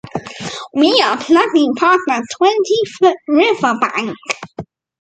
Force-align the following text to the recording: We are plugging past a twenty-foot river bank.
We 0.73 0.99
are 1.03 1.15
plugging 1.15 1.75
past 1.75 1.99
a 2.09 2.23
twenty-foot 2.35 3.17
river 3.27 3.75
bank. 3.79 4.15